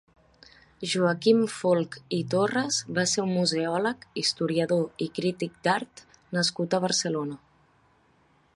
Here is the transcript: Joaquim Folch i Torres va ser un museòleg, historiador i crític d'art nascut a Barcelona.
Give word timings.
Joaquim 0.91 1.41
Folch 1.55 1.97
i 2.17 2.21
Torres 2.35 2.79
va 2.99 3.03
ser 3.11 3.25
un 3.25 3.33
museòleg, 3.41 4.07
historiador 4.23 4.83
i 5.07 5.09
crític 5.19 5.61
d'art 5.69 6.05
nascut 6.39 6.77
a 6.79 6.81
Barcelona. 6.87 7.37